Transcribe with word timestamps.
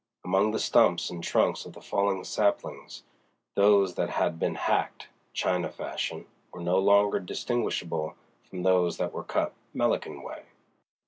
Among 0.25 0.49
the 0.49 0.57
stumps 0.57 1.11
and 1.11 1.23
trunks 1.23 1.63
of 1.63 1.73
the 1.73 1.79
fallen 1.81 2.23
saplings, 2.23 3.03
those 3.53 3.93
that 3.93 4.09
had 4.09 4.39
been 4.39 4.55
hacked 4.55 5.09
"China 5.31 5.69
fashion" 5.69 6.25
were 6.51 6.61
no 6.61 6.79
longer 6.79 7.19
distinguishable 7.19 8.15
from 8.49 8.63
those 8.63 8.97
that 8.97 9.13
were 9.13 9.23
cut 9.23 9.53
"'Melican 9.75 10.23
way." 10.23 10.45